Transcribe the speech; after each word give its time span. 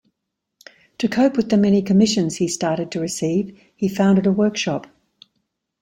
To 0.97 1.07
cope 1.07 1.37
with 1.37 1.49
the 1.49 1.57
many 1.57 1.83
commissions 1.83 2.37
he 2.37 2.47
started 2.47 2.89
to 2.89 2.99
receive, 2.99 3.55
he 3.75 3.87
founded 3.87 4.25
a 4.25 4.31
workshop. 4.31 4.87